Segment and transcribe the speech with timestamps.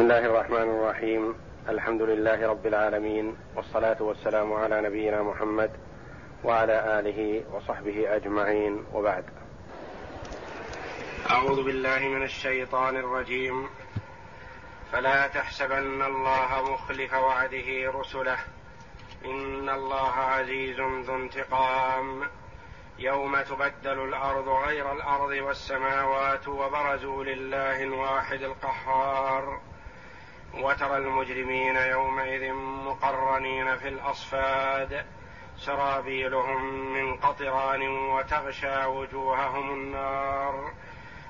[0.00, 1.34] بسم الله الرحمن الرحيم
[1.68, 5.70] الحمد لله رب العالمين والصلاه والسلام على نبينا محمد
[6.44, 9.24] وعلى اله وصحبه اجمعين وبعد
[11.30, 13.68] اعوذ بالله من الشيطان الرجيم
[14.92, 18.38] فلا تحسبن الله مخلف وعده رسله
[19.24, 22.22] ان الله عزيز ذو انتقام
[22.98, 29.69] يوم تبدل الأرض غير الأرض والسماوات وبرزوا لله الواحد القهار
[30.54, 35.04] وترى المجرمين يومئذ مقرنين في الأصفاد.
[35.58, 40.72] سرابيلهم من قطران وتغشى وجوههم النار.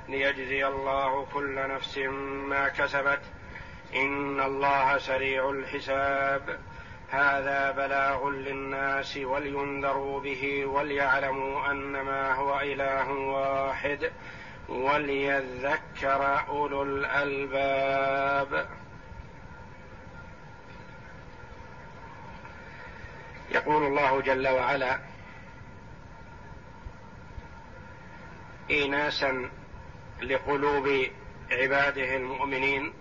[0.08, 1.98] ليجزي الله كل نفس
[2.48, 3.20] ما كسبت.
[3.94, 6.60] إن الله سريع الحساب.
[7.10, 14.12] هذا بلاغ للناس ولينذروا به وليعلموا انما هو إله واحد.
[14.68, 18.68] وليذكر أولو الألباب.
[23.50, 25.00] يقول الله جل وعلا
[28.70, 29.50] ايناسا
[30.22, 31.06] لقلوب
[31.50, 32.92] عباده المؤمنين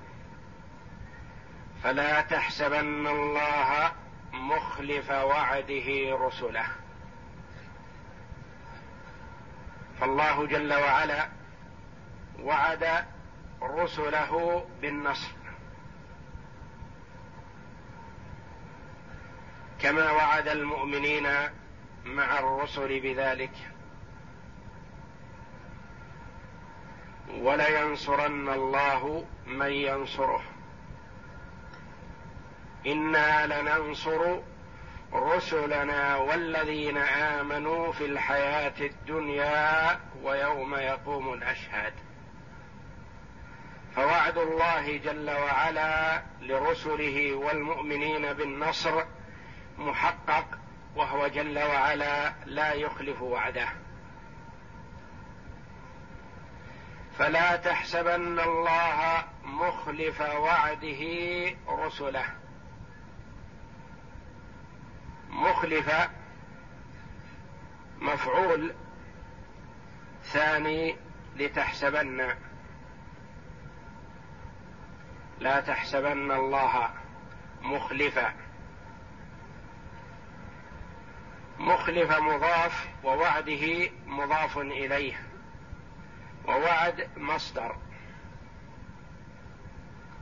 [1.83, 3.91] فلا تحسبن الله
[4.33, 6.67] مخلف وعده رسله.
[9.99, 11.29] فالله جل وعلا
[12.39, 13.05] وعد
[13.61, 15.38] رسله بالنصر.
[19.81, 21.27] كما وعد المؤمنين
[22.05, 23.51] مع الرسل بذلك.
[27.37, 30.43] ولينصرن الله من ينصره.
[32.87, 34.39] إنا لننصر
[35.13, 41.93] رسلنا والذين آمنوا في الحياة الدنيا ويوم يقوم الأشهاد.
[43.95, 49.03] فوعد الله جل وعلا لرسله والمؤمنين بالنصر
[49.79, 50.45] محقق
[50.95, 53.69] وهو جل وعلا لا يخلف وعده.
[57.17, 61.01] فلا تحسبن الله مخلف وعده
[61.67, 62.25] رسله.
[65.29, 66.09] مخلف
[67.99, 68.73] مفعول
[70.23, 70.97] ثاني
[71.35, 72.35] لتحسبن.
[75.39, 76.89] لا تحسبن الله
[77.61, 78.48] مخلفا.
[81.59, 85.13] مخلف مضاف ووعده مضاف إليه.
[86.47, 87.75] ووعد مصدر.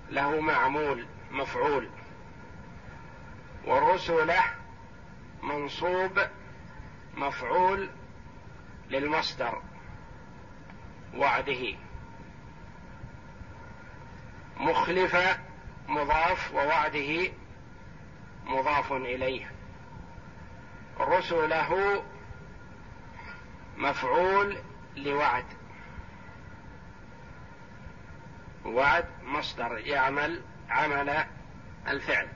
[0.09, 1.89] له معمول مفعول.
[3.65, 4.43] ورسله
[5.43, 6.19] منصوب
[7.15, 7.89] مفعول
[8.89, 9.61] للمصدر
[11.15, 11.75] وعده.
[14.57, 15.39] مخلف
[15.87, 17.31] مضاف ووعده
[18.45, 19.56] مضاف إليه.
[20.99, 22.03] رسله
[23.77, 24.57] مفعول
[24.95, 25.45] لوعد.
[28.65, 31.25] وعد مصدر يعمل عمل
[31.87, 32.27] الفعل.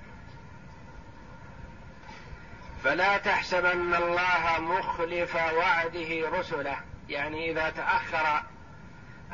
[2.83, 6.78] فلا تحسبن الله مخلف وعده رسله.
[7.09, 8.43] يعني إذا تأخر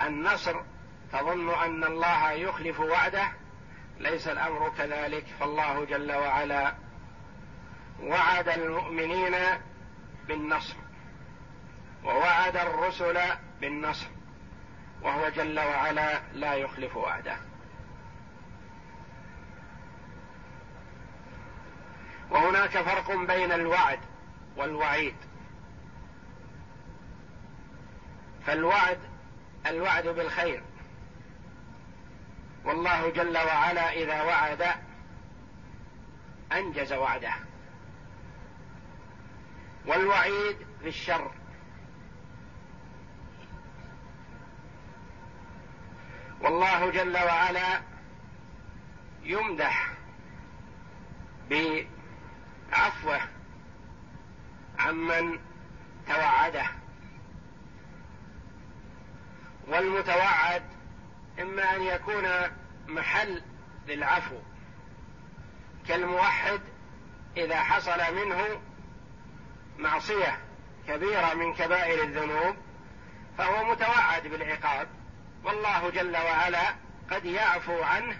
[0.01, 0.61] النصر
[1.11, 3.31] تظن أن الله يخلف وعده.
[3.97, 5.25] ليس الأمر كذلك.
[5.39, 6.86] فالله جل وعلا
[8.01, 9.35] وعد المؤمنين
[10.27, 10.75] بالنصر
[12.03, 13.19] ووعد الرسل
[13.61, 14.07] بالنصر
[15.01, 17.37] وهو جل وعلا لا يخلف وعده.
[22.31, 23.99] وهناك فرق بين الوعد
[24.57, 25.15] والوعيد.
[28.45, 28.99] فالوعد
[29.67, 30.63] الوعد بالخير.
[32.65, 34.65] والله جل وعلا إذا وعد
[36.51, 37.33] أنجز وعده.
[39.87, 41.31] والوعيد في الشر.
[46.41, 47.81] والله جل وعلا
[49.23, 49.93] يمدح
[51.49, 53.21] بعفوه
[54.79, 55.39] عمن
[56.07, 56.65] توعده.
[59.67, 60.63] والمتوعد
[61.39, 62.23] إما أن يكون
[62.87, 63.41] محل
[63.87, 64.39] للعفو
[65.87, 66.61] كالموحد
[67.37, 68.61] إذا حصل منه
[69.77, 70.39] معصية
[70.87, 72.55] كبيرة من كبائر الذنوب
[73.37, 74.87] فهو متوعد بالعقاب.
[75.43, 76.75] والله جل وعلا
[77.11, 78.17] قد يعفو عنه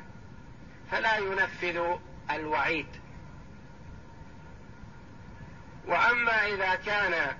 [0.91, 1.97] فلا ينفذ
[2.31, 2.87] الوعيد.
[5.85, 7.37] وأما إذا كان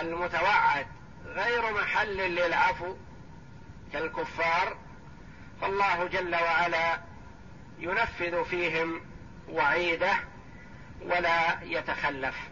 [0.00, 0.86] المتوعد
[1.26, 2.96] غير محل للعفو
[3.92, 4.76] كالكفار
[5.60, 7.00] فالله جل وعلا
[7.78, 9.00] ينفذ فيهم
[9.48, 10.14] وعيده
[11.02, 12.51] ولا يتخلف.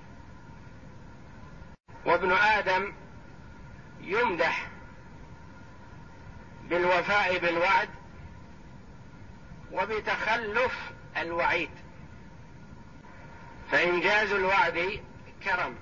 [2.04, 2.92] وابن آدم
[4.00, 4.68] يمدح
[6.64, 7.88] بالوفاء بالوعد
[9.72, 11.70] وبتخلف الوعيد.
[13.70, 15.00] فإنجاز الوعد
[15.44, 15.74] كرم.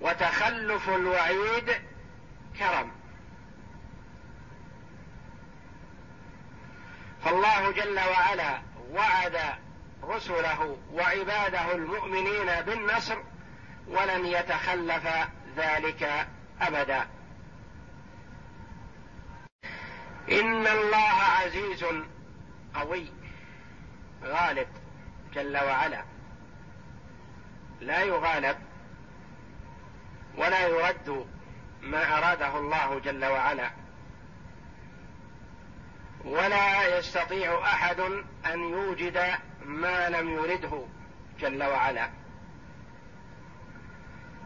[0.00, 1.72] وتخلف الوعيد
[2.58, 2.90] كرم.
[7.24, 9.65] فالله جل وعلا وعد
[10.08, 13.16] رسله وعباده المؤمنين بالنصر
[13.88, 15.08] ولن يتخلف
[15.56, 16.28] ذلك
[16.60, 17.06] أبدا.
[20.30, 21.12] إن الله
[21.42, 21.84] عزيز
[22.74, 23.06] قوي.
[24.24, 24.68] غالب
[25.34, 26.04] جل وعلا.
[27.80, 28.56] لا يغالب
[30.36, 31.26] ولا يرد
[31.82, 33.70] ما أراده الله جل وعلا.
[36.24, 38.00] ولا يستطيع أحد
[38.46, 40.86] أن يوجد ما لم يرده
[41.40, 42.10] جل وعلا.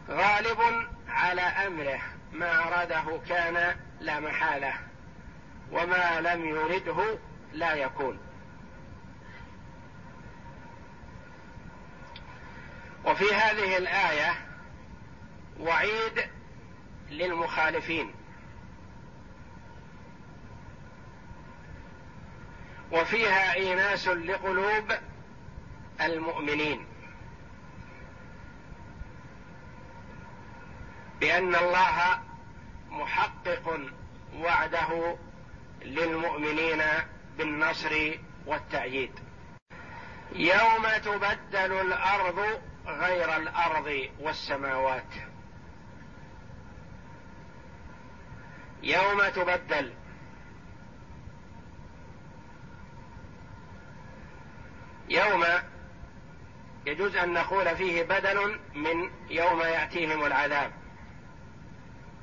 [0.09, 2.01] غالب على أمره
[2.33, 4.75] ما أراده كان لا محالة
[5.73, 7.19] وما لم يرده
[7.53, 8.19] لا يكون.
[13.05, 14.35] وفي هذه الآية
[15.61, 16.25] وعيد
[17.11, 18.15] للمخالفين.
[22.93, 24.93] وفيها إيناس لقلوب
[26.01, 26.87] المؤمنين
[31.21, 32.21] بأن الله
[32.91, 33.81] محقق
[34.35, 35.17] وعده
[35.83, 36.83] للمؤمنين
[37.39, 38.15] بالنصر
[38.47, 39.13] والتأييد.
[40.33, 45.15] يوم تبدل الأرض غير الأرض والسماوات.
[48.83, 49.95] يوم تبدل.
[55.09, 55.45] يوم
[56.87, 60.73] يجوز أن نقول فيه بدل من يوم يأتيهم العذاب.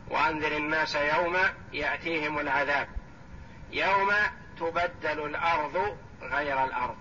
[0.09, 1.37] وأنذر الناس يوم
[1.73, 2.87] يأتيهم العذاب.
[3.71, 4.13] يوم
[4.59, 6.97] تبدل الأرض غير الأرض.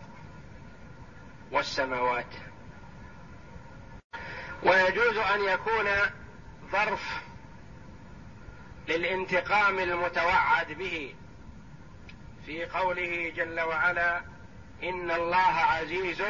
[1.53, 2.35] والسماوات.
[4.63, 5.87] ويجوز أن يكون
[6.73, 7.23] ظرف
[8.89, 11.15] للانتقام المتوعد به.
[12.47, 14.23] في قوله جل وعلا
[14.83, 16.23] إن الله عزيز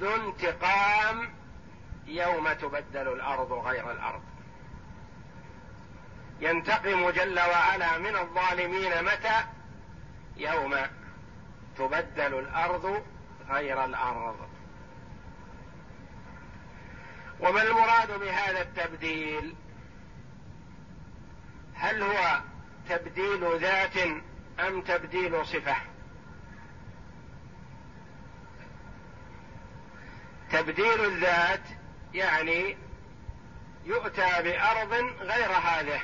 [0.00, 1.28] ذو انتقام
[2.06, 4.22] يوم تبدل الأرض غير الأرض.
[6.40, 9.44] ينتقم جل وعلا من الظالمين متى؟
[10.36, 10.76] يوم
[11.76, 13.02] تبدل الأرض
[13.48, 14.48] غير الأرض.
[17.40, 19.54] وما المراد بهذا التبديل؟
[21.74, 22.40] هل هو
[22.88, 23.96] تبديل ذات
[24.60, 25.76] أم تبديل صفة؟
[30.52, 31.62] تبديل الذات
[32.14, 32.76] يعني
[33.84, 36.00] يؤتى بأرض غير هذه.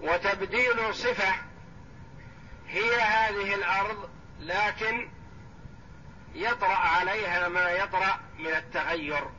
[0.00, 1.34] وتبديل صفة
[2.68, 4.10] هي هذه الأرض
[4.40, 5.08] لكن
[6.34, 9.30] يطرأ عليها ما يطرأ من التغير.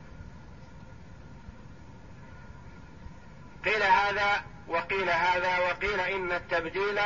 [3.64, 7.00] قيل هذا وقيل هذا وقيل إن التبديل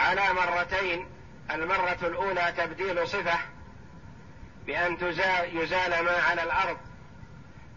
[0.00, 1.06] على مرتين
[1.50, 3.38] المرة الأولى تبديل صفة
[4.66, 4.96] بأن
[5.52, 6.78] يزال ما على الأرض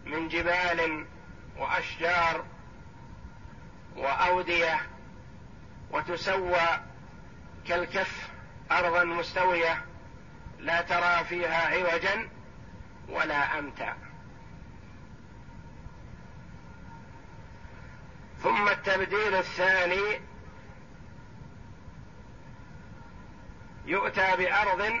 [0.04, 1.06] من جبال
[1.56, 2.44] وأشجار
[3.96, 4.80] وأودية
[5.90, 6.80] وتسوى
[7.68, 8.28] كالكف
[8.70, 9.84] أرضا مستوية
[10.58, 12.28] لا ترى فيها عوجا
[13.08, 13.96] ولا امتا.
[18.42, 20.20] ثم التبديل الثاني
[23.86, 25.00] يؤتى بأرض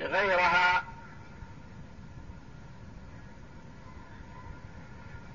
[0.00, 0.84] غيرها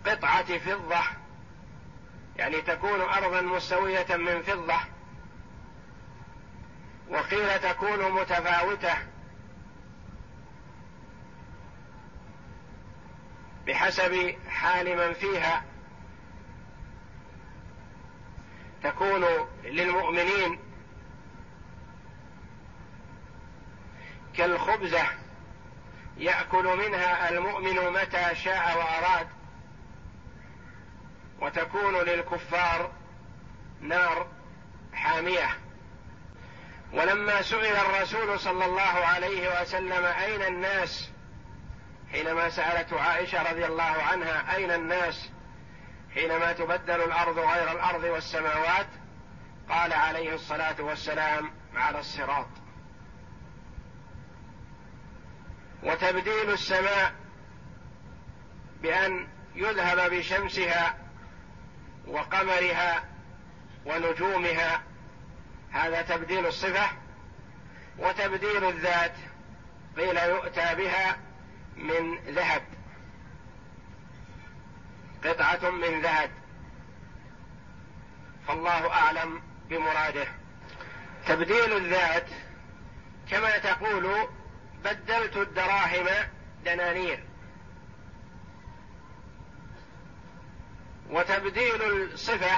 [0.05, 1.01] قطعة فضة
[2.35, 4.79] يعني تكون أرضا مستوية من فضة
[7.09, 8.93] وقيل تكون متفاوتة
[13.67, 15.63] بحسب حال من فيها.
[18.83, 19.25] تكون
[19.63, 20.59] للمؤمنين
[24.37, 25.03] كالخبزة
[26.17, 29.27] يأكل منها المؤمن متى شاء وأراد
[31.39, 32.91] وتكون للكفار
[33.81, 34.27] نار
[34.93, 35.49] حامية.
[36.93, 41.09] ولما سئل الرسول صلى الله عليه وسلم أين الناس؟
[42.11, 45.29] حينما سألته عائشة رضي الله عنها أين الناس؟
[46.13, 48.87] حينما تبدل الأرض غير الأرض والسماوات
[49.69, 52.60] قال عليه الصلاة والسلام على الصراط.
[55.83, 57.13] وتبديل السماء
[58.81, 60.97] بأن يذهب بشمسها
[62.07, 63.03] وقمرها
[63.85, 64.83] ونجومها.
[65.71, 66.87] هذا تبديل الصفة.
[67.97, 69.13] وتبديل الذات
[69.97, 71.17] قيل يؤتى بها
[71.77, 72.63] من ذهب.
[75.25, 76.31] قطعة من ذهب.
[78.47, 80.27] فالله أعلم بمراده.
[81.27, 82.27] تبديل الذات
[83.31, 84.27] كما تقول
[84.83, 86.07] بدلت الدراهم
[86.65, 87.23] دنانير.
[91.09, 92.57] وتبديل الصفة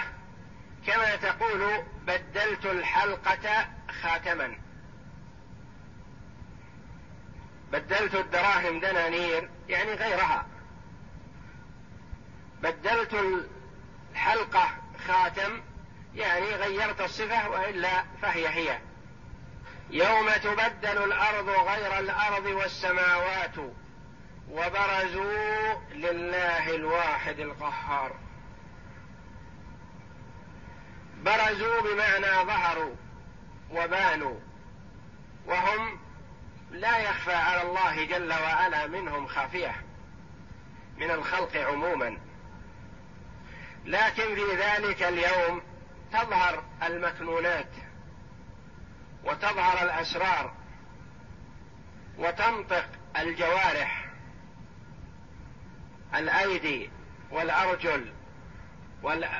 [0.88, 3.68] كما تقول بدلت الحلقة
[4.02, 4.58] خاتما.
[7.72, 10.46] بدلت الدراهم دنانير يعني غيرها.
[12.62, 13.14] بدلت
[14.14, 14.70] الحلقة
[15.08, 15.62] خاتم
[16.16, 18.80] يعني غيرت الصفة وإلا فهي هي.
[19.94, 23.56] يوم تبدل الأرض غير الأرض والسماوات
[24.52, 28.16] وبرزوا لله الواحد القهار.
[31.24, 32.96] برزوا بمعنى ظهروا
[33.72, 34.40] وبانوا
[35.46, 36.00] وهم
[36.72, 39.76] لا يخفى على الله جل وعلا منهم خافية
[40.98, 42.18] من الخلق عموما.
[43.86, 45.62] لكن في ذلك اليوم
[46.12, 47.83] تظهر المكنونات
[49.24, 50.54] وتظهر الأسرار
[52.18, 52.86] وتنطق
[53.18, 54.06] الجوارح
[56.16, 56.90] الأيدي
[57.32, 58.14] والأرجل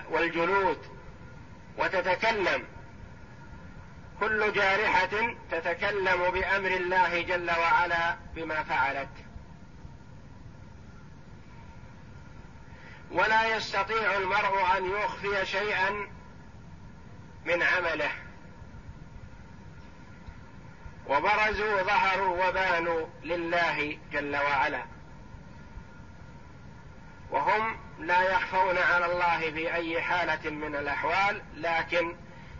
[0.10, 0.78] والجلود
[1.78, 2.68] وتتكلم.
[4.20, 9.10] كل جارحة تتكلم بأمر الله جل وعلا بما فعلت.
[13.12, 15.90] ولا يستطيع المرء أن يخفي شيئا
[17.46, 18.12] من عمله.
[21.08, 24.84] وبرزوا ظهروا وبانوا لله جل وعلا.
[27.32, 32.16] وهم لا يخفون على الله في أي حالة من الأحوال لكن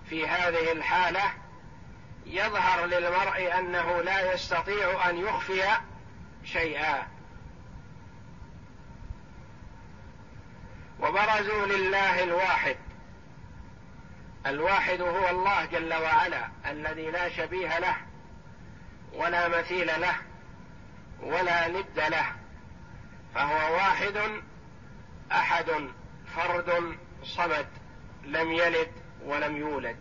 [0.10, 1.34] في هذه الحالة
[2.26, 5.64] يظهر للمرء أنه لا يستطيع أن يخفي
[6.44, 7.08] شيئا.
[11.00, 12.78] وبرزوا لله الواحد.
[14.46, 17.96] الواحد هو الله جل وعلا الذي لا شبيه له.
[19.14, 20.16] ولا مثيل له
[21.22, 22.26] ولا ند له
[23.36, 24.42] فهو واحد
[25.32, 25.90] أحد
[26.36, 27.68] فرد صمد
[28.24, 28.92] لم يلد
[29.26, 29.98] ولم يولد.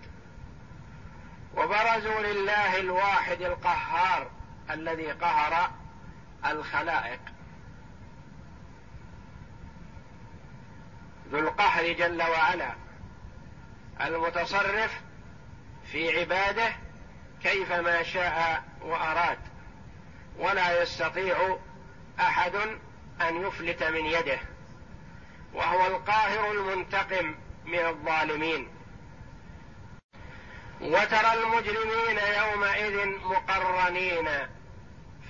[1.56, 4.30] وبرزوا لله الواحد القهار
[4.70, 5.70] الذي قهر
[6.46, 7.20] الخلائق.
[11.30, 12.74] ذو القهر جل وعلا
[14.00, 15.00] المتصرف
[15.92, 16.72] في عباده
[17.42, 19.38] كيفما شاء وأراد
[20.38, 21.58] ولا يستطيع
[22.20, 22.54] أحد
[23.20, 24.38] أن يفلت من يده
[25.54, 27.34] وهو القاهر المنتقم
[27.64, 28.68] من الظالمين.
[30.80, 34.28] وترى المجرمين يومئذ مقرنين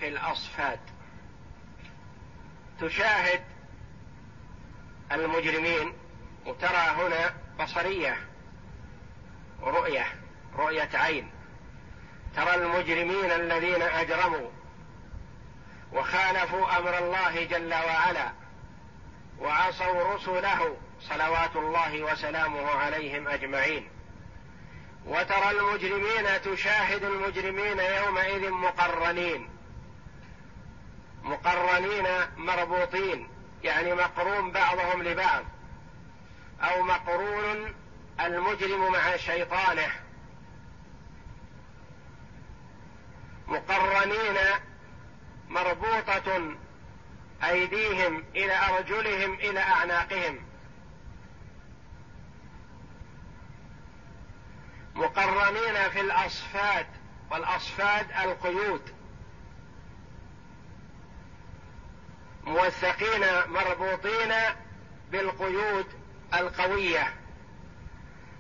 [0.00, 0.80] في الأصفاد.
[2.80, 3.44] تشاهد
[5.12, 5.92] المجرمين
[6.46, 8.28] وترى هنا بصرية
[9.62, 10.06] رؤية
[10.56, 11.30] رؤية عين.
[12.36, 14.50] ترى المجرمين الذين أجرموا
[15.92, 18.32] وخالفوا أمر الله جل وعلا
[19.38, 23.88] وعصوا رسله صلوات الله وسلامه عليهم أجمعين.
[25.06, 29.48] وترى المجرمين تشاهد المجرمين يومئذ مقرنين.
[31.22, 33.28] مقرنين مربوطين
[33.64, 35.44] يعني مقرون بعضهم لبعض.
[36.62, 37.74] أو مقرون
[38.20, 39.92] المجرم مع شيطانه.
[43.52, 44.38] مقرنين
[45.48, 46.56] مربوطة
[47.44, 50.38] أيديهم إلى أرجلهم إلى أعناقهم.
[54.94, 56.86] مقرنين في الأصفاد
[57.30, 58.94] والأصفاد القيود.
[62.44, 64.32] موثقين مربوطين
[65.10, 65.86] بالقيود
[66.34, 67.14] القوية.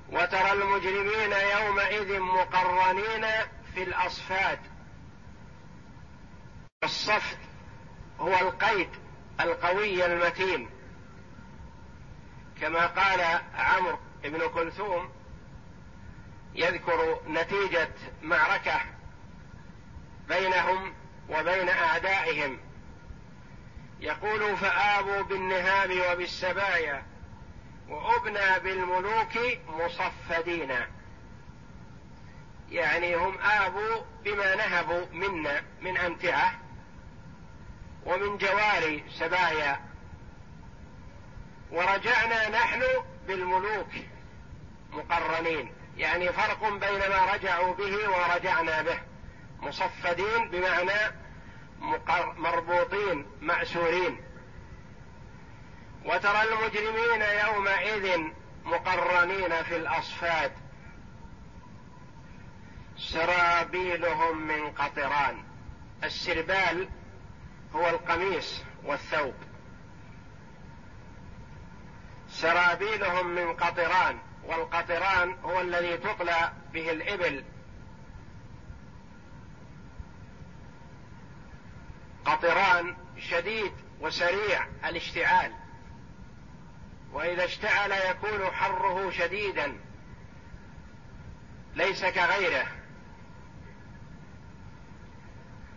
[0.08, 3.26] وترى المجرمين يومئذ مقرنين
[3.74, 4.71] في الأصفاد.
[6.84, 7.38] الصفد
[8.20, 8.88] هو القيد
[9.40, 10.70] القوي المتين.
[12.60, 15.10] كما قال عمرو بن كلثوم
[16.54, 17.90] يذكر نتيجة
[18.22, 18.80] معركة
[20.28, 20.94] بينهم
[21.28, 22.58] وبين أعدائهم.
[24.00, 27.02] يقول فآبوا بالنهاب وبالسبايا
[27.88, 30.72] وأبنى بالملوك مصفدين.
[32.70, 36.54] يعني هم آبوا بما نهبوا منا من أمتعة
[38.06, 39.80] ومن جواري سبايا.
[41.70, 42.82] ورجعنا نحن
[43.26, 43.90] بالملوك
[44.92, 45.72] مقرنين.
[45.96, 48.98] يعني فرق بين ما رجعوا به ورجعنا به.
[49.60, 51.16] مصفدين بمعنى
[52.36, 54.20] مربوطين مأسورين.
[56.04, 58.20] وترى المجرمين يومئذ
[58.64, 60.52] مقرنين في الأصفاد.
[62.98, 65.44] سرابيلهم من قطران.
[66.04, 66.88] السربال
[67.74, 69.34] هو القميص والثوب.
[72.28, 77.44] سرابيلهم من قطران والقطران هو الذي تطلى به الإبل.
[82.24, 85.52] قطران شديد وسريع الاشتعال.
[87.12, 89.76] وإذا اشتعل يكون حره شديدا
[91.74, 92.81] ليس كغيره.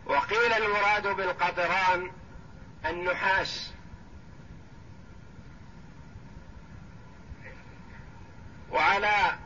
[0.06, 2.12] وقيل المراد بالقطران
[2.86, 3.74] النحاس.
[8.72, 9.38] وعلى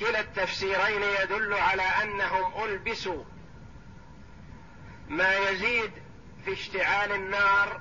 [0.00, 3.24] كلا التفسيرين يدل على أنهم ألبسوا
[5.08, 5.90] ما يزيد
[6.44, 7.80] في اشتعال النار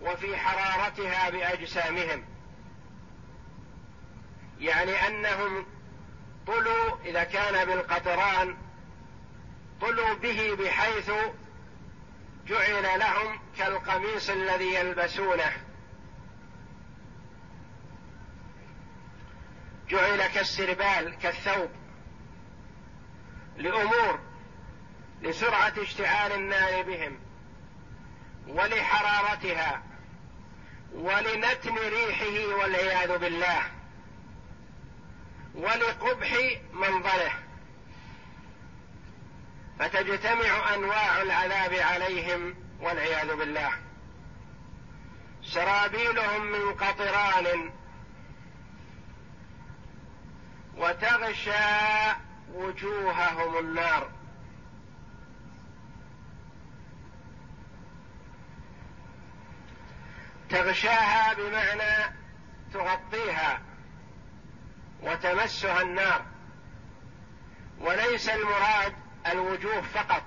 [0.00, 2.24] وفي حرارتها بأجسامهم.
[4.60, 5.66] يعني أنهم
[6.46, 8.56] طلوا إذا كان بالقطران
[9.80, 11.10] طلوا به بحيث
[12.46, 15.52] جعل لهم كالقميص الذي يلبسونه.
[19.88, 21.70] جعل كالسربال كالثوب.
[23.56, 24.20] لأمور
[25.22, 27.18] لسرعة اشتعال النار بهم
[28.48, 29.82] ولحرارتها
[30.92, 33.62] ولنتن ريحه والعياذ بالله
[35.54, 36.36] ولقبح
[36.72, 37.49] منظره.
[39.80, 43.72] فتجتمع أنواع العذاب عليهم والعياذ بالله.
[45.42, 47.70] سرابيلهم من قطران
[50.76, 51.50] وتغشى
[52.52, 54.10] وجوههم النار.
[60.50, 62.14] تغشاها بمعنى
[62.72, 63.60] تغطيها
[65.02, 66.24] وتمسها النار.
[67.78, 70.22] وليس المراد الوجوه فقط.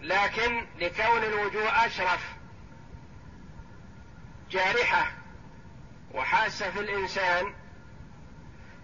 [0.00, 2.36] لكن لكون الوجوه أشرف
[4.50, 5.12] جارحة
[6.14, 7.54] وحاسة في الإنسان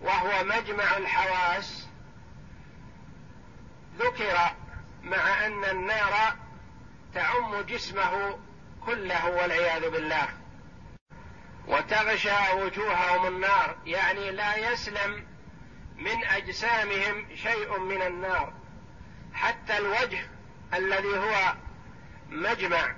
[0.00, 1.88] وهو مجمع الحواس
[3.98, 4.38] ذكر
[5.02, 6.36] مع أن النار
[7.14, 8.38] تعم جسمه
[8.86, 10.28] كله والعياذ بالله.
[11.68, 15.31] وتغشى وجوههم النار يعني لا يسلم
[15.96, 18.52] من أجسامهم شيء من النار.
[19.34, 20.26] حتى الوجه
[20.74, 21.54] الذي هو
[22.30, 22.94] مجمع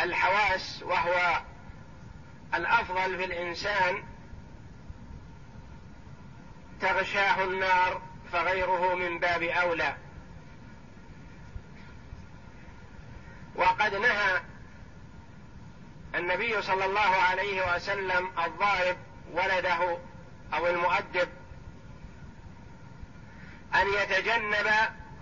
[0.00, 1.42] الحواس وهو
[2.54, 4.04] الأفضل في الإنسان
[6.80, 9.96] تغشاه النار فغيره من باب أولى.
[13.54, 14.40] وقد نهى
[16.14, 18.96] النبي صلى الله عليه وسلم الضارب
[19.32, 19.98] ولده
[20.54, 21.28] أو المؤدب
[23.82, 24.70] أن يتجنب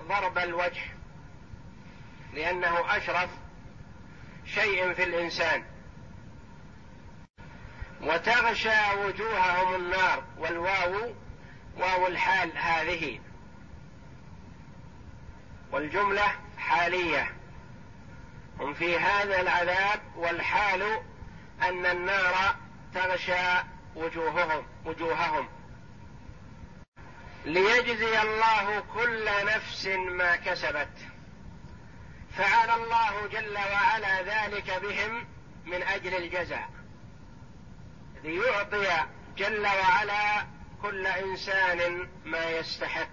[0.09, 0.83] ضرب الوجه
[2.35, 3.31] لأنه أشرف
[4.47, 5.65] شيء في الإنسان.
[8.01, 11.15] وتغشى وجوههم النار والواو
[11.77, 13.21] واو الحال هذه.
[15.73, 16.27] والجملة
[16.59, 17.33] حالية.
[18.61, 20.83] هم في هذا العذاب والحال
[21.63, 22.57] أن النار
[22.95, 23.63] تغشى
[23.97, 25.49] وجوههم وجوههم.
[27.45, 30.97] ليجزي الله كل نفس ما كسبت.
[32.37, 35.27] فعل الله جل وعلا ذلك بهم
[35.65, 36.71] من أجل الجزاء.
[38.25, 40.47] ليعطي جل وعلا
[40.83, 43.09] كل إنسان ما يستحق.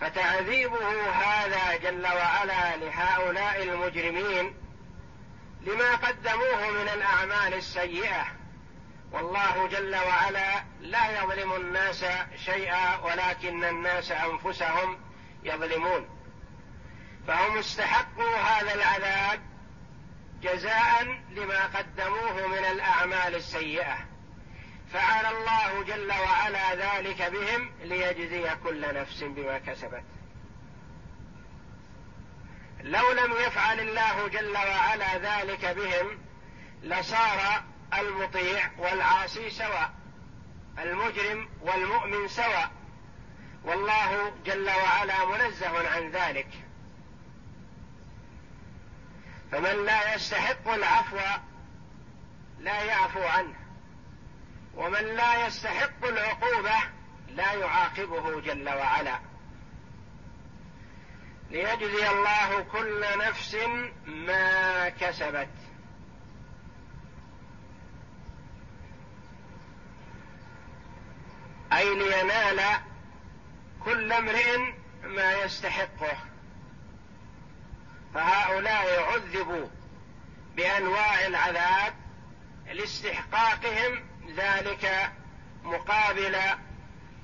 [0.00, 4.54] فتعذيبه هذا جل وعلا لهؤلاء المجرمين
[5.60, 8.39] لما قدموه من الأعمال السيئة.
[9.12, 12.04] والله جل وعلا لا يظلم الناس
[12.44, 14.98] شيئا ولكن الناس أنفسهم
[15.44, 16.08] يظلمون.
[17.26, 19.40] فهم استحقوا هذا العذاب
[20.42, 23.98] جزاء لما قدموه من الأعمال السيئة.
[24.92, 30.04] فعل الله جل وعلا ذلك بهم ليجزي كل نفس بما كسبت.
[32.82, 36.18] لو لم يفعل الله جل وعلا ذلك بهم
[36.82, 37.62] لصار
[37.98, 39.92] المطيع والعاصي سواء
[40.78, 42.70] المجرم والمؤمن سواء.
[43.64, 46.48] والله جل وعلا منزه عن ذلك.
[49.52, 51.18] فمن لا يستحق العفو
[52.58, 53.54] لا يعفو عنه.
[54.74, 56.76] ومن لا يستحق العقوبة
[57.28, 59.18] لا يعاقبه جل وعلا.
[61.50, 63.56] ليجزي الله كل نفس
[64.06, 65.69] ما كسبت.
[71.72, 72.60] أي لينال
[73.84, 74.56] كل امرئ
[75.02, 76.16] ما يستحقه.
[78.14, 79.66] فهؤلاء عذبوا
[80.56, 81.94] بأنواع العذاب
[82.72, 84.04] لاستحقاقهم
[84.36, 85.12] ذلك
[85.64, 86.36] مقابل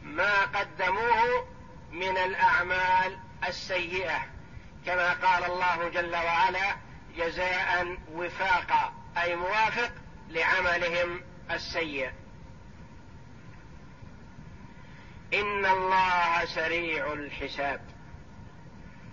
[0.02, 1.48] ما قدموه
[1.90, 4.26] من الأعمال السيئة.
[4.86, 6.76] كما قال الله جل وعلا
[7.16, 9.90] جزاء وفاقا أي موافق
[10.28, 12.10] لعملهم السيء.
[15.34, 17.80] إن الله سريع الحساب.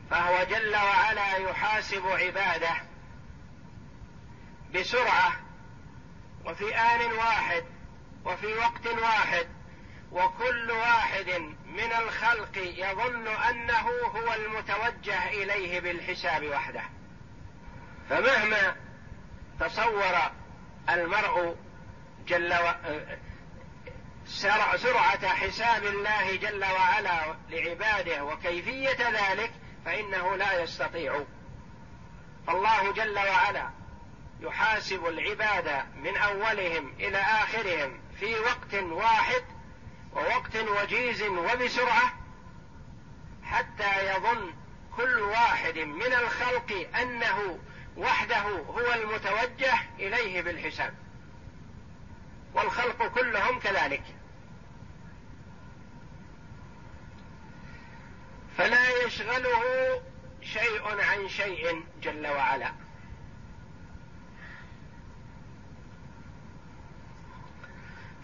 [0.10, 2.76] فهو جل وعلا يحاسب عباده
[4.76, 5.34] بسرعة
[6.46, 7.64] وفي آن واحد
[8.26, 9.48] وفي وقت واحد
[10.12, 11.30] وكل واحد
[11.66, 16.84] من الخلق يظن أنه هو المتوجه إليه بالحساب وحده.
[18.10, 18.76] فمهما
[19.60, 20.18] تصور
[20.90, 21.56] المرء
[22.28, 22.74] جل و...
[24.26, 29.52] سرعة حساب الله جل وعلا لعباده وكيفية ذلك
[29.86, 31.24] فإنه لا يستطيع.
[32.48, 33.70] فالله جل وعلا
[34.42, 39.44] يحاسب العباد من أولهم إلى آخرهم في وقت واحد
[40.14, 42.14] ووقت وجيز وبسرعة
[43.44, 44.54] حتى يظن
[44.98, 47.60] كل واحد من الخلق أنه
[47.98, 51.03] وحده هو المتوجه إليه بالحساب.
[52.54, 54.04] والخلق كلهم كذلك.
[58.58, 59.64] فلا يشغله
[60.42, 62.72] شيء عن شيء جل وعلا.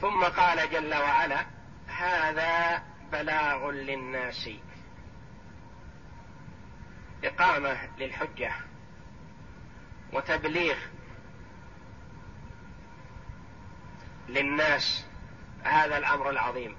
[0.01, 1.45] ثم قال جل وعلا
[1.87, 4.49] هذا بلاغ للناس.
[7.23, 8.53] إقامة للحجة.
[10.13, 10.77] وتبليغ
[14.33, 15.05] للناس
[15.63, 16.75] هذا الأمر العظيم.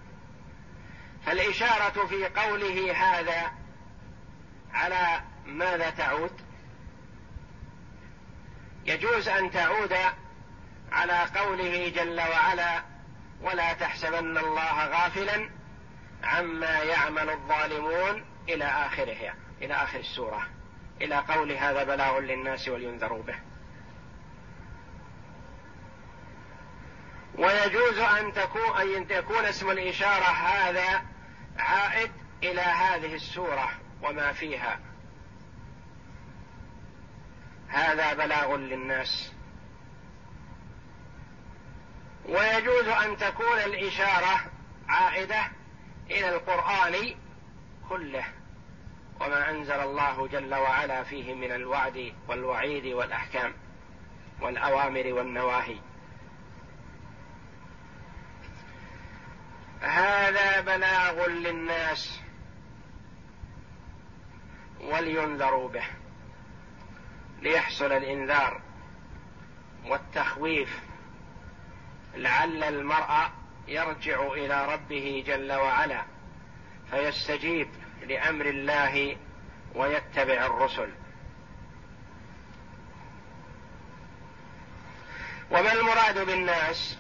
[1.27, 3.53] فالإشارة في قوله هذا
[4.73, 6.33] على ماذا تعود؟
[8.85, 9.97] يجوز أن تعود
[10.93, 12.83] على قوله جل وعلا
[13.43, 15.51] ولا تحسبن الله غافلا
[16.25, 20.47] عما يعمل الظالمون إلى اخرها إلى آخر السورة
[21.01, 23.50] إلى قول هذا بلاغ للناس ولينذروا به.
[27.41, 31.03] ويجوز أن تكون أن يكون اسم الإشارة هذا
[31.59, 32.11] عائد
[32.43, 33.71] إلى هذه السورة
[34.03, 34.81] وما فيها.
[37.69, 39.33] هذا بلاغ للناس.
[42.29, 44.41] ويجوز أن تكون الإشارة
[44.89, 45.41] عائدة
[46.11, 47.15] إلى القرآن
[47.89, 48.25] كله
[49.21, 53.55] وما أنزل الله جل وعلا فيه من الوعد والوعيد والأحكام
[54.41, 55.90] والأوامر والنواهي.
[59.81, 62.21] هذا بلاغ للناس
[64.81, 65.85] ولينذروا به
[67.43, 68.61] ليحصل الإنذار
[69.87, 70.81] والتخويف
[72.15, 73.31] لعل المرء
[73.69, 76.05] يرجع إلى ربه جل وعلا
[76.91, 77.69] فيستجيب
[78.09, 79.17] لأمر الله
[79.75, 80.93] ويتبع الرسل.
[85.51, 86.99] وما المراد بالناس؟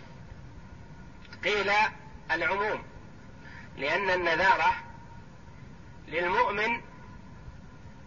[1.44, 1.70] قيل
[2.30, 2.82] العموم
[3.76, 4.74] لأن النذارة
[6.08, 6.80] للمؤمن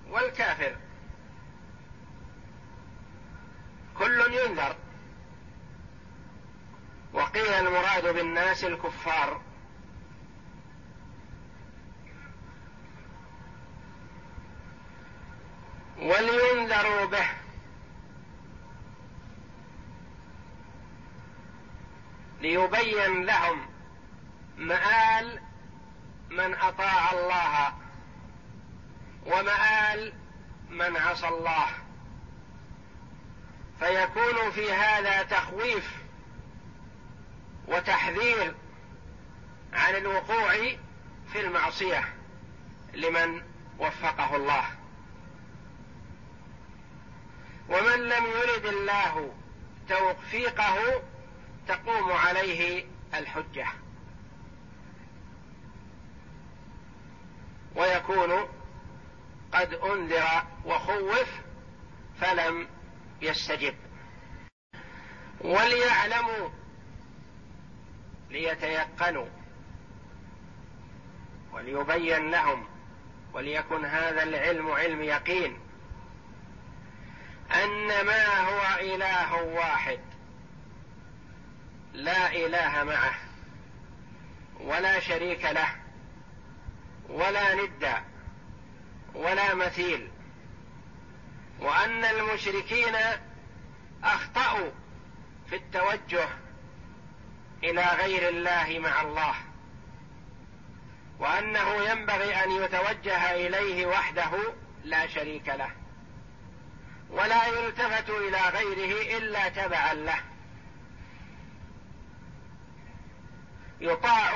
[0.09, 0.75] والكافر.
[3.97, 4.75] كل ينذر.
[7.13, 9.41] وقيل المراد بالناس الكفار.
[15.97, 17.27] ولينذروا به.
[22.41, 23.72] ليبين لهم
[24.67, 25.39] مآل
[26.29, 27.73] من أطاع الله
[29.25, 30.13] ومآل
[30.69, 31.67] من عصى الله.
[33.79, 35.91] فيكون في هذا تخويف
[37.67, 38.55] وتحذير
[39.73, 40.51] عن الوقوع
[41.33, 42.13] في المعصية
[42.93, 43.41] لمن
[43.79, 44.65] وفقه الله.
[47.69, 49.33] ومن لم يرد الله
[49.89, 51.01] توفيقه
[51.67, 53.67] تقوم عليه الحجة.
[57.75, 58.47] ويكون
[59.53, 61.29] قد أنذر وخوف
[62.21, 62.67] فلم
[63.21, 63.75] يستجب.
[65.41, 66.49] وليعلموا
[68.29, 69.27] ليتيقنوا
[71.51, 72.67] وليبين لهم
[73.33, 75.59] وليكن هذا العلم علم يقين
[77.63, 79.99] أن ما هو إله واحد
[81.93, 83.13] لا إله معه
[84.59, 85.82] ولا شريك له.
[87.13, 87.93] ولا ند
[89.13, 90.09] ولا مثيل
[91.59, 92.95] وأن المشركين
[94.03, 94.71] أخطأوا
[95.49, 96.27] في التوجه
[97.63, 99.35] إلى غير الله مع الله
[101.19, 104.31] وأنه ينبغي أن يتوجه إليه وحده
[104.83, 105.69] لا شريك له
[107.09, 110.19] ولا يلتفت إلى غيره إلا تبعا له.
[113.81, 114.31] يطاع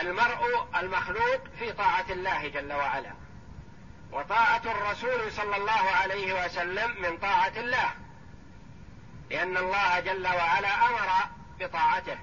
[0.00, 3.12] المرء المخلوق في طاعة الله جل وعلا.
[4.12, 7.90] وطاعة الرسول صلى الله عليه وسلم من طاعة الله.
[9.30, 11.08] لأن الله جل وعلا أمر
[11.60, 12.18] بطاعته.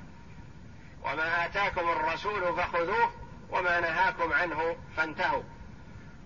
[1.03, 3.11] وما آتاكم الرسول فخذوه
[3.49, 5.43] وما نهاكم عنه فانتهوا.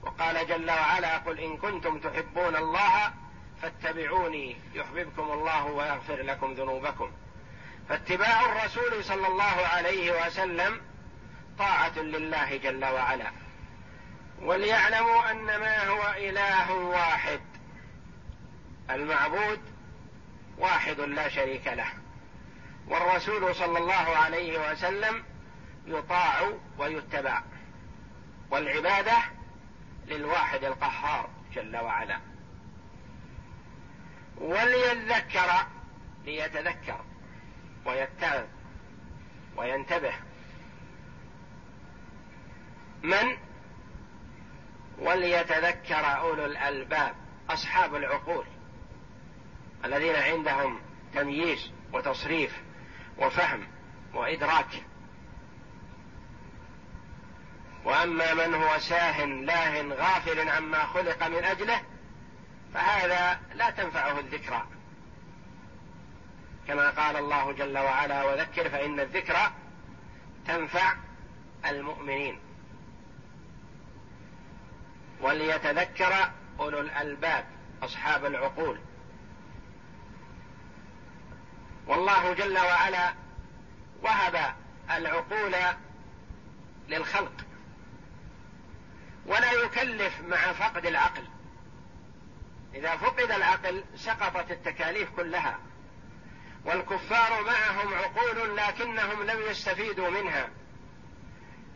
[0.01, 3.13] وقال جل وعلا قل إن كنتم تحبون الله
[3.61, 7.11] فاتبعوني يحببكم الله ويغفر لكم ذنوبكم.
[7.89, 10.81] فاتباع الرسول صلى الله عليه وسلم
[11.59, 13.31] طاعة لله جل وعلا.
[14.41, 17.41] وليعلموا أن ما هو إله واحد.
[18.89, 19.59] المعبود
[20.57, 21.87] واحد لا شريك له.
[22.87, 25.23] والرسول صلى الله عليه وسلم
[25.85, 27.41] يطاع ويتبع.
[28.51, 29.17] والعبادة
[30.07, 32.19] للواحد القهار جل وعلا.
[34.37, 35.51] وليذكر
[36.25, 37.05] ليتذكر
[37.85, 38.43] ويتعظ
[39.57, 40.13] وينتبه.
[43.05, 43.37] من؟
[44.99, 47.15] وليتذكر أولو الألباب
[47.49, 48.45] أصحاب العقول
[49.85, 50.79] الذين عندهم
[51.13, 52.61] تمييز وتصريف
[53.17, 53.67] وفهم
[54.13, 54.83] وإدراك.
[57.85, 61.81] وأما من هو ساه لاه غافل عما خلق من أجله
[62.73, 64.63] فهذا لا تنفعه الذكرى
[66.67, 69.51] كما قال الله جل وعلا وذكر فإن الذكرى
[70.47, 70.93] تنفع
[71.65, 72.39] المؤمنين.
[75.21, 77.45] وليتذكر أولو الألباب
[77.83, 78.79] أصحاب العقول.
[81.87, 83.13] والله جل وعلا
[84.03, 84.55] وهب
[84.91, 85.55] العقول
[86.89, 87.45] للخلق
[89.25, 91.23] ولا يكلف مع فقد العقل.
[92.75, 95.59] إذا فقد العقل سقطت التكاليف كلها
[96.65, 100.49] والكفار معهم عقول لكنهم لم يستفيدوا منها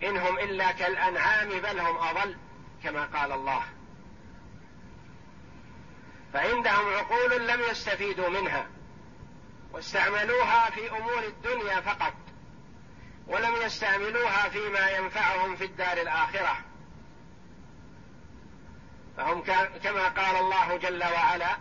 [0.03, 2.37] ان هم إلا كالأنعام بل هم أضل.
[2.83, 3.63] كما قال الله.
[6.33, 8.67] فعندهم عقول لم يستفيدوا منها
[9.71, 12.13] واستعملوها في أمور الدنيا فقط
[13.27, 16.57] ولم يستعملوها فيما ينفعهم في الدار الآخرة.
[19.17, 19.41] فهم
[19.83, 21.57] كما قال الله جل وعلا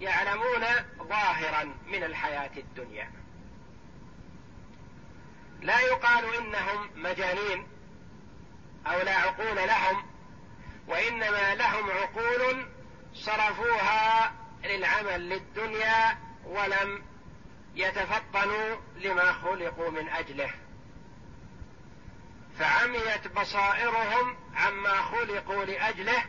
[0.00, 0.64] يعلمون
[1.02, 3.10] ظاهرا من الحياة الدنيا.
[5.60, 7.66] لا يقال إنهم مجانين
[8.86, 10.15] أو لا عقول لهم
[10.88, 12.66] وإنما لهم عقول
[13.14, 14.32] صرفوها
[14.64, 17.02] للعمل للدنيا ولم
[17.74, 20.50] يتفطنوا لما خلقوا من أجله.
[22.58, 26.24] فعميت بصائرهم عما خلقوا لأجله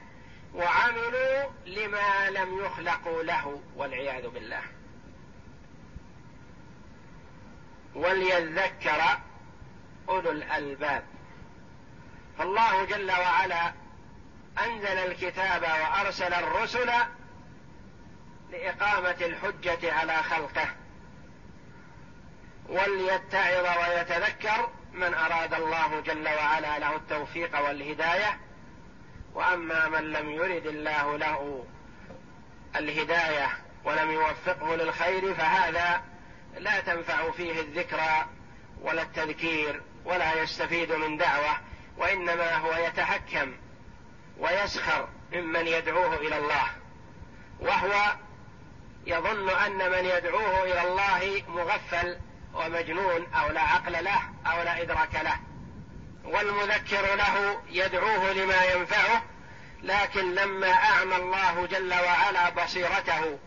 [0.54, 4.62] وعملوا لما لم يخلقوا له والعياذ بالله.
[7.96, 9.20] وليذكر
[10.10, 11.04] أولو الألباب.
[12.38, 13.74] فالله جل وعلا
[14.66, 16.92] أنزل الكتاب وأرسل الرسل
[18.52, 20.68] لإقامة الحجة على خلقه.
[22.70, 28.40] وليتعظ ويتذكر من أراد الله جل وعلا له التوفيق والهداية.
[29.34, 31.66] وأما من لم يرد الله له
[32.76, 33.48] الهداية
[33.86, 36.02] ولم يوفقه للخير فهذا
[36.58, 38.26] لا تنفع فيه الذكرى
[38.82, 41.58] ولا التذكير ولا يستفيد من دعوة
[41.98, 43.54] وإنما هو يتحكم
[44.40, 46.68] ويسخر ممن يدعوه إلى الله.
[47.60, 48.16] وهو
[49.06, 52.18] يظن أن من يدعوه إلى الله مغفل
[52.54, 55.40] ومجنون أو لا عقل له أو لا إدراك له.
[56.24, 59.24] والمذكر له يدعوه لما ينفعه
[59.84, 63.40] لكن لما أعمى الله جل وعلا بصيرته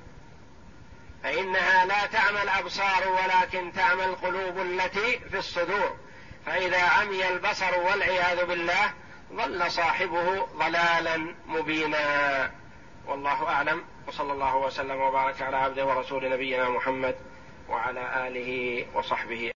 [1.23, 5.97] فإنها لا تعمى الأبصار ولكن تعمى القلوب التي في الصدور.
[6.47, 8.93] فإذا عمي البصر والعياذ بالله
[9.37, 12.51] ظل صاحبه ضلالا مبينا.
[13.07, 13.85] والله أعلم.
[14.09, 17.17] وصلى الله وسلم وبارك على عبده ورسول نبينا محمد
[17.69, 19.49] وعلى آله وصحبه